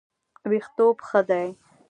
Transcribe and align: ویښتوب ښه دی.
ویښتوب 0.49 0.97
ښه 1.07 1.21
دی. 1.29 1.47